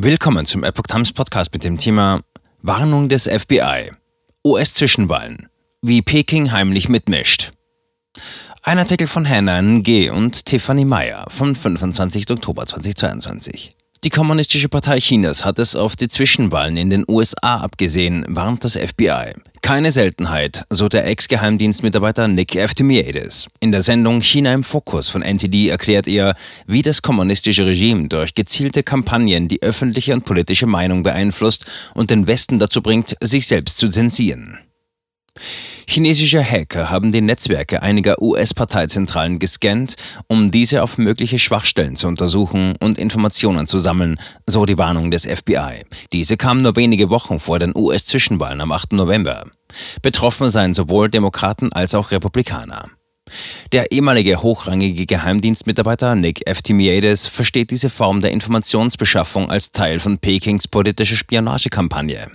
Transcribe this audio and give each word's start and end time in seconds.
Willkommen 0.00 0.46
zum 0.46 0.62
Epoch 0.62 0.84
Times 0.86 1.12
Podcast 1.12 1.52
mit 1.52 1.64
dem 1.64 1.76
Thema 1.76 2.22
Warnung 2.62 3.08
des 3.08 3.24
FBI. 3.24 3.90
US-Zwischenwahlen. 4.46 5.48
Wie 5.82 6.02
Peking 6.02 6.52
heimlich 6.52 6.88
mitmischt. 6.88 7.50
Ein 8.62 8.78
Artikel 8.78 9.08
von 9.08 9.28
Hannah 9.28 9.60
Ng 9.60 10.12
und 10.12 10.44
Tiffany 10.44 10.84
Meyer 10.84 11.26
vom 11.28 11.52
25. 11.52 12.30
Oktober 12.30 12.64
2022. 12.64 13.74
Die 14.04 14.10
Kommunistische 14.10 14.68
Partei 14.68 15.00
Chinas 15.00 15.44
hat 15.44 15.58
es 15.58 15.74
auf 15.74 15.96
die 15.96 16.06
Zwischenwahlen 16.06 16.76
in 16.76 16.88
den 16.88 17.04
USA 17.08 17.58
abgesehen, 17.58 18.24
warnt 18.28 18.62
das 18.62 18.76
FBI. 18.76 19.32
Keine 19.60 19.90
Seltenheit, 19.90 20.64
so 20.70 20.88
der 20.88 21.04
Ex-Geheimdienstmitarbeiter 21.06 22.28
Nick 22.28 22.54
Eftimiades. 22.54 23.48
In 23.58 23.72
der 23.72 23.82
Sendung 23.82 24.20
China 24.20 24.54
im 24.54 24.62
Fokus 24.62 25.08
von 25.08 25.22
NTD 25.22 25.68
erklärt 25.68 26.06
er, 26.06 26.34
wie 26.68 26.82
das 26.82 27.02
kommunistische 27.02 27.66
Regime 27.66 28.06
durch 28.06 28.34
gezielte 28.34 28.84
Kampagnen 28.84 29.48
die 29.48 29.62
öffentliche 29.62 30.14
und 30.14 30.24
politische 30.24 30.66
Meinung 30.66 31.02
beeinflusst 31.02 31.66
und 31.94 32.10
den 32.10 32.28
Westen 32.28 32.60
dazu 32.60 32.82
bringt, 32.82 33.16
sich 33.20 33.48
selbst 33.48 33.78
zu 33.78 33.88
zensieren. 33.88 34.60
Chinesische 35.90 36.44
Hacker 36.44 36.90
haben 36.90 37.12
die 37.12 37.22
Netzwerke 37.22 37.82
einiger 37.82 38.20
US-Parteizentralen 38.20 39.38
gescannt, 39.38 39.94
um 40.26 40.50
diese 40.50 40.82
auf 40.82 40.98
mögliche 40.98 41.38
Schwachstellen 41.38 41.96
zu 41.96 42.08
untersuchen 42.08 42.76
und 42.78 42.98
Informationen 42.98 43.66
zu 43.66 43.78
sammeln, 43.78 44.20
so 44.46 44.66
die 44.66 44.76
Warnung 44.76 45.10
des 45.10 45.24
FBI. 45.24 45.84
Diese 46.12 46.36
kam 46.36 46.60
nur 46.60 46.76
wenige 46.76 47.08
Wochen 47.08 47.40
vor 47.40 47.58
den 47.58 47.74
US-Zwischenwahlen 47.74 48.60
am 48.60 48.70
8. 48.70 48.92
November. 48.92 49.46
Betroffen 50.02 50.50
seien 50.50 50.74
sowohl 50.74 51.08
Demokraten 51.08 51.72
als 51.72 51.94
auch 51.94 52.10
Republikaner. 52.10 52.90
Der 53.72 53.90
ehemalige 53.90 54.42
hochrangige 54.42 55.06
Geheimdienstmitarbeiter 55.06 56.16
Nick 56.16 56.46
Eftimiades 56.46 57.26
versteht 57.26 57.70
diese 57.70 57.88
Form 57.88 58.20
der 58.20 58.32
Informationsbeschaffung 58.32 59.50
als 59.50 59.72
Teil 59.72 60.00
von 60.00 60.18
Pekings 60.18 60.68
politischer 60.68 61.16
Spionagekampagne. 61.16 62.30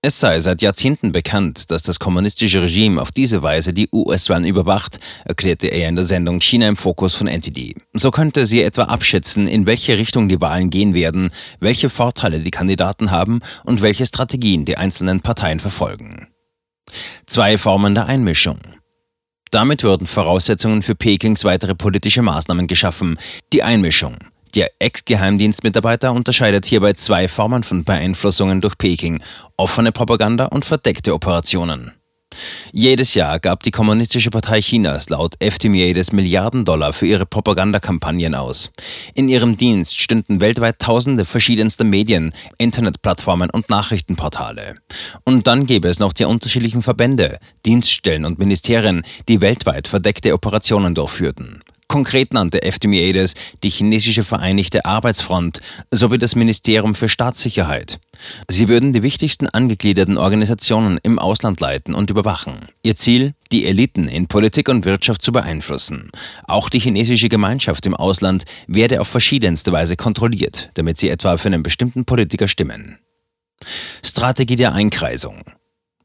Es 0.00 0.20
sei 0.20 0.38
seit 0.38 0.62
Jahrzehnten 0.62 1.10
bekannt, 1.10 1.72
dass 1.72 1.82
das 1.82 1.98
kommunistische 1.98 2.62
Regime 2.62 3.02
auf 3.02 3.10
diese 3.10 3.42
Weise 3.42 3.72
die 3.72 3.88
US-Wahlen 3.92 4.44
überwacht, 4.44 5.00
erklärte 5.24 5.66
er 5.66 5.88
in 5.88 5.96
der 5.96 6.04
Sendung 6.04 6.40
China 6.40 6.68
im 6.68 6.76
Fokus 6.76 7.14
von 7.14 7.26
NTD. 7.26 7.74
So 7.94 8.12
könnte 8.12 8.46
sie 8.46 8.62
etwa 8.62 8.84
abschätzen, 8.84 9.48
in 9.48 9.66
welche 9.66 9.98
Richtung 9.98 10.28
die 10.28 10.40
Wahlen 10.40 10.70
gehen 10.70 10.94
werden, 10.94 11.30
welche 11.58 11.88
Vorteile 11.88 12.38
die 12.38 12.52
Kandidaten 12.52 13.10
haben 13.10 13.40
und 13.64 13.82
welche 13.82 14.06
Strategien 14.06 14.64
die 14.64 14.76
einzelnen 14.76 15.20
Parteien 15.20 15.58
verfolgen. 15.58 16.28
Zwei 17.26 17.58
Formen 17.58 17.96
der 17.96 18.06
Einmischung. 18.06 18.60
Damit 19.50 19.82
würden 19.82 20.06
Voraussetzungen 20.06 20.82
für 20.82 20.94
Pekings 20.94 21.42
weitere 21.42 21.74
politische 21.74 22.22
Maßnahmen 22.22 22.68
geschaffen. 22.68 23.18
Die 23.52 23.64
Einmischung. 23.64 24.16
Der 24.58 24.72
Ex-Geheimdienstmitarbeiter 24.80 26.12
unterscheidet 26.12 26.66
hierbei 26.66 26.92
zwei 26.92 27.28
Formen 27.28 27.62
von 27.62 27.84
Beeinflussungen 27.84 28.60
durch 28.60 28.76
Peking, 28.76 29.22
offene 29.56 29.92
Propaganda 29.92 30.46
und 30.46 30.64
verdeckte 30.64 31.14
Operationen. 31.14 31.92
Jedes 32.72 33.14
Jahr 33.14 33.38
gab 33.38 33.62
die 33.62 33.70
Kommunistische 33.70 34.30
Partei 34.30 34.60
Chinas 34.60 35.10
laut 35.10 35.36
Eftimiades 35.38 36.10
Milliarden 36.10 36.64
Dollar 36.64 36.92
für 36.92 37.06
ihre 37.06 37.24
Propagandakampagnen 37.24 38.34
aus. 38.34 38.72
In 39.14 39.28
ihrem 39.28 39.56
Dienst 39.56 39.96
stünden 39.96 40.40
weltweit 40.40 40.80
tausende 40.80 41.24
verschiedenster 41.24 41.84
Medien, 41.84 42.32
Internetplattformen 42.58 43.50
und 43.50 43.70
Nachrichtenportale. 43.70 44.74
Und 45.22 45.46
dann 45.46 45.66
gäbe 45.66 45.86
es 45.86 46.00
noch 46.00 46.12
die 46.12 46.24
unterschiedlichen 46.24 46.82
Verbände, 46.82 47.38
Dienststellen 47.64 48.24
und 48.24 48.40
Ministerien, 48.40 49.02
die 49.28 49.40
weltweit 49.40 49.86
verdeckte 49.86 50.34
Operationen 50.34 50.96
durchführten. 50.96 51.62
Konkret 51.88 52.34
nannte 52.34 52.62
FDMIADES 52.62 53.32
die 53.62 53.70
chinesische 53.70 54.22
Vereinigte 54.22 54.84
Arbeitsfront 54.84 55.60
sowie 55.90 56.18
das 56.18 56.34
Ministerium 56.34 56.94
für 56.94 57.08
Staatssicherheit. 57.08 57.98
Sie 58.46 58.68
würden 58.68 58.92
die 58.92 59.02
wichtigsten 59.02 59.48
angegliederten 59.48 60.18
Organisationen 60.18 60.98
im 61.02 61.18
Ausland 61.18 61.60
leiten 61.60 61.94
und 61.94 62.10
überwachen. 62.10 62.66
Ihr 62.82 62.94
Ziel, 62.94 63.32
die 63.52 63.64
Eliten 63.64 64.06
in 64.06 64.28
Politik 64.28 64.68
und 64.68 64.84
Wirtschaft 64.84 65.22
zu 65.22 65.32
beeinflussen. 65.32 66.10
Auch 66.46 66.68
die 66.68 66.78
chinesische 66.78 67.30
Gemeinschaft 67.30 67.86
im 67.86 67.94
Ausland 67.94 68.44
werde 68.66 69.00
auf 69.00 69.08
verschiedenste 69.08 69.72
Weise 69.72 69.96
kontrolliert, 69.96 70.70
damit 70.74 70.98
sie 70.98 71.08
etwa 71.08 71.38
für 71.38 71.48
einen 71.48 71.62
bestimmten 71.62 72.04
Politiker 72.04 72.48
stimmen. 72.48 72.98
Strategie 74.04 74.56
der 74.56 74.74
Einkreisung. 74.74 75.42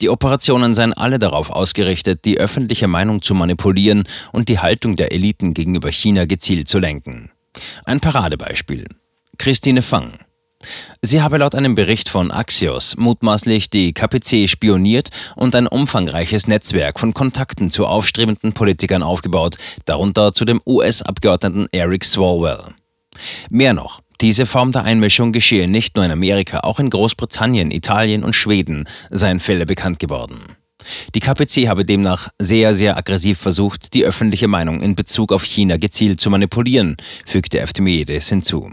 Die 0.00 0.08
Operationen 0.08 0.74
seien 0.74 0.92
alle 0.92 1.18
darauf 1.18 1.50
ausgerichtet, 1.50 2.24
die 2.24 2.38
öffentliche 2.38 2.88
Meinung 2.88 3.22
zu 3.22 3.34
manipulieren 3.34 4.04
und 4.32 4.48
die 4.48 4.58
Haltung 4.58 4.96
der 4.96 5.12
Eliten 5.12 5.54
gegenüber 5.54 5.90
China 5.90 6.24
gezielt 6.24 6.68
zu 6.68 6.78
lenken. 6.78 7.30
Ein 7.84 8.00
Paradebeispiel. 8.00 8.86
Christine 9.38 9.82
Fang. 9.82 10.18
Sie 11.02 11.22
habe 11.22 11.38
laut 11.38 11.54
einem 11.54 11.74
Bericht 11.74 12.08
von 12.08 12.30
Axios 12.30 12.96
mutmaßlich 12.96 13.70
die 13.70 13.92
KPC 13.92 14.48
spioniert 14.48 15.10
und 15.36 15.54
ein 15.54 15.66
umfangreiches 15.66 16.48
Netzwerk 16.48 16.98
von 16.98 17.14
Kontakten 17.14 17.70
zu 17.70 17.86
aufstrebenden 17.86 18.52
Politikern 18.52 19.02
aufgebaut, 19.02 19.56
darunter 19.84 20.32
zu 20.32 20.44
dem 20.44 20.60
US-Abgeordneten 20.66 21.66
Eric 21.72 22.04
Swalwell. 22.04 22.74
Mehr 23.50 23.74
noch, 23.74 24.00
diese 24.20 24.46
Form 24.46 24.72
der 24.72 24.84
Einmischung 24.84 25.32
geschehe 25.32 25.68
nicht 25.68 25.96
nur 25.96 26.04
in 26.04 26.10
Amerika, 26.10 26.60
auch 26.60 26.80
in 26.80 26.90
Großbritannien, 26.90 27.70
Italien 27.70 28.24
und 28.24 28.34
Schweden 28.34 28.88
seien 29.10 29.40
Fälle 29.40 29.66
bekannt 29.66 29.98
geworden. 29.98 30.56
Die 31.14 31.20
KPC 31.20 31.68
habe 31.68 31.84
demnach 31.84 32.28
sehr, 32.38 32.74
sehr 32.74 32.96
aggressiv 32.96 33.38
versucht, 33.38 33.94
die 33.94 34.04
öffentliche 34.04 34.48
Meinung 34.48 34.80
in 34.80 34.94
Bezug 34.94 35.32
auf 35.32 35.44
China 35.44 35.76
gezielt 35.78 36.20
zu 36.20 36.30
manipulieren, 36.30 36.96
fügte 37.24 37.58
Eftimides 37.58 38.28
hinzu. 38.28 38.70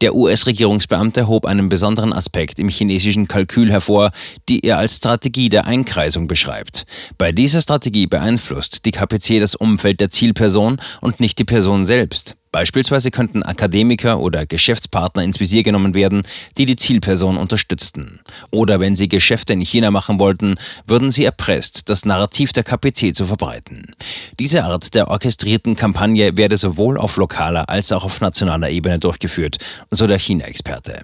Der 0.00 0.14
US-Regierungsbeamte 0.14 1.28
hob 1.28 1.44
einen 1.44 1.68
besonderen 1.68 2.14
Aspekt 2.14 2.58
im 2.58 2.70
chinesischen 2.70 3.28
Kalkül 3.28 3.70
hervor, 3.70 4.12
die 4.48 4.60
er 4.60 4.78
als 4.78 4.96
Strategie 4.96 5.50
der 5.50 5.66
Einkreisung 5.66 6.26
beschreibt. 6.26 6.86
Bei 7.18 7.32
dieser 7.32 7.60
Strategie 7.60 8.06
beeinflusst 8.06 8.86
die 8.86 8.92
KPC 8.92 9.40
das 9.40 9.54
Umfeld 9.54 10.00
der 10.00 10.08
Zielperson 10.08 10.80
und 11.02 11.20
nicht 11.20 11.38
die 11.38 11.44
Person 11.44 11.84
selbst. 11.84 12.37
Beispielsweise 12.50 13.10
könnten 13.10 13.42
Akademiker 13.42 14.20
oder 14.20 14.46
Geschäftspartner 14.46 15.22
ins 15.22 15.40
Visier 15.40 15.62
genommen 15.62 15.94
werden, 15.94 16.22
die 16.56 16.66
die 16.66 16.76
Zielperson 16.76 17.36
unterstützten. 17.36 18.20
Oder 18.50 18.80
wenn 18.80 18.96
sie 18.96 19.08
Geschäfte 19.08 19.52
in 19.52 19.60
China 19.60 19.90
machen 19.90 20.18
wollten, 20.18 20.56
würden 20.86 21.10
sie 21.10 21.24
erpresst, 21.24 21.88
das 21.90 22.04
Narrativ 22.04 22.52
der 22.52 22.64
KPC 22.64 23.14
zu 23.14 23.26
verbreiten. 23.26 23.94
Diese 24.38 24.64
Art 24.64 24.94
der 24.94 25.08
orchestrierten 25.08 25.76
Kampagne 25.76 26.36
werde 26.36 26.56
sowohl 26.56 26.98
auf 26.98 27.16
lokaler 27.16 27.68
als 27.68 27.92
auch 27.92 28.04
auf 28.04 28.20
nationaler 28.20 28.70
Ebene 28.70 28.98
durchgeführt, 28.98 29.58
so 29.90 30.06
der 30.06 30.18
China-Experte. 30.18 31.02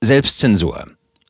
Selbstzensur. 0.00 0.86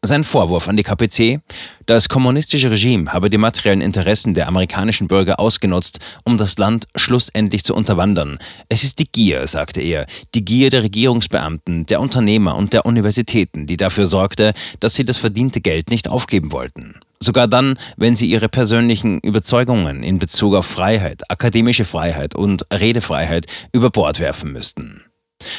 Sein 0.07 0.23
Vorwurf 0.23 0.69
an 0.69 0.77
die 0.77 0.85
KPC, 0.85 1.41
das 1.85 2.09
kommunistische 2.09 2.71
Regime 2.71 3.13
habe 3.13 3.29
die 3.29 3.39
materiellen 3.39 3.81
Interessen 3.81 4.35
der 4.35 4.47
amerikanischen 4.47 5.09
Bürger 5.09 5.41
ausgenutzt, 5.41 5.99
um 6.23 6.39
das 6.39 6.59
Land 6.59 6.87
schlussendlich 6.95 7.65
zu 7.65 7.75
unterwandern. 7.75 8.39
Es 8.69 8.85
ist 8.85 9.01
die 9.01 9.09
Gier, 9.11 9.49
sagte 9.49 9.81
er, 9.81 10.07
die 10.33 10.45
Gier 10.45 10.71
der 10.71 10.85
Regierungsbeamten, 10.85 11.87
der 11.87 12.01
Unternehmer 12.01 12.55
und 12.55 12.73
der 12.73 12.87
Universitäten, 12.87 13.67
die 13.67 13.77
dafür 13.77 14.07
sorgte, 14.07 14.53
dass 14.79 14.95
sie 14.95 15.05
das 15.05 15.17
verdiente 15.17 15.61
Geld 15.61 15.91
nicht 15.91 16.07
aufgeben 16.07 16.53
wollten. 16.53 17.01
Sogar 17.19 17.49
dann, 17.49 17.77
wenn 17.97 18.15
sie 18.15 18.31
ihre 18.31 18.49
persönlichen 18.49 19.19
Überzeugungen 19.19 20.05
in 20.05 20.21
Bezug 20.21 20.55
auf 20.55 20.67
Freiheit, 20.67 21.29
akademische 21.33 21.85
Freiheit 21.85 22.37
und 22.37 22.65
Redefreiheit 22.73 23.47
über 23.73 23.91
Bord 23.91 24.21
werfen 24.21 24.53
müssten. 24.53 25.03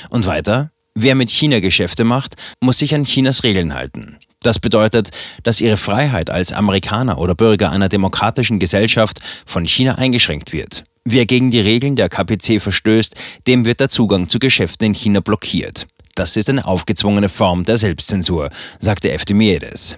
Und 0.09 0.25
weiter? 0.25 0.71
Wer 0.95 1.15
mit 1.15 1.29
China 1.29 1.59
Geschäfte 1.59 2.05
macht, 2.05 2.35
muss 2.61 2.77
sich 2.77 2.95
an 2.95 3.03
Chinas 3.03 3.43
Regeln 3.43 3.73
halten. 3.73 4.17
Das 4.47 4.61
bedeutet, 4.61 5.09
dass 5.43 5.59
ihre 5.59 5.75
Freiheit 5.75 6.29
als 6.29 6.53
Amerikaner 6.53 7.17
oder 7.17 7.35
Bürger 7.35 7.69
einer 7.69 7.89
demokratischen 7.89 8.59
Gesellschaft 8.59 9.19
von 9.45 9.65
China 9.65 9.95
eingeschränkt 9.95 10.53
wird. 10.53 10.85
Wer 11.03 11.25
gegen 11.25 11.51
die 11.51 11.59
Regeln 11.59 11.97
der 11.97 12.07
KPC 12.07 12.61
verstößt, 12.61 13.13
dem 13.45 13.65
wird 13.65 13.81
der 13.81 13.89
Zugang 13.89 14.29
zu 14.29 14.39
Geschäften 14.39 14.85
in 14.85 14.93
China 14.93 15.19
blockiert. 15.19 15.85
Das 16.15 16.37
ist 16.37 16.49
eine 16.49 16.65
aufgezwungene 16.65 17.27
Form 17.27 17.65
der 17.65 17.75
Selbstzensur, 17.75 18.49
sagte 18.79 19.11
Eftimides. 19.11 19.97